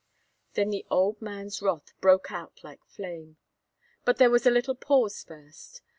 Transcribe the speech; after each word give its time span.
Then 0.55 0.71
the 0.71 0.83
old 0.89 1.21
man's 1.21 1.61
wrath 1.61 1.93
broke 2.01 2.31
out 2.31 2.63
like 2.63 2.83
flame. 2.87 3.37
But 4.03 4.17
there 4.17 4.31
was 4.31 4.47
a 4.47 4.49
little 4.49 4.73
pause 4.73 5.23
first. 5.23 5.83